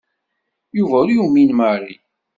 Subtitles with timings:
[0.77, 1.95] Yuba ur yumin Mary.